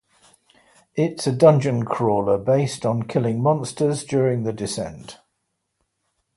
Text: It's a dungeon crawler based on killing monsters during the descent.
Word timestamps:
It's 0.95 1.27
a 1.27 1.31
dungeon 1.31 1.85
crawler 1.85 2.39
based 2.39 2.87
on 2.87 3.03
killing 3.03 3.39
monsters 3.39 4.03
during 4.03 4.41
the 4.45 4.51
descent. 4.51 5.19